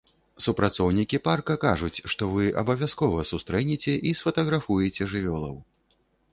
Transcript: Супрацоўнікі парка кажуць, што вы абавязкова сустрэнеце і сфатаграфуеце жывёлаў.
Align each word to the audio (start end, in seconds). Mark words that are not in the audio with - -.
Супрацоўнікі 0.43 1.19
парка 1.27 1.57
кажуць, 1.65 2.01
што 2.15 2.29
вы 2.33 2.47
абавязкова 2.63 3.27
сустрэнеце 3.33 3.93
і 4.07 4.17
сфатаграфуеце 4.23 5.03
жывёлаў. 5.17 5.55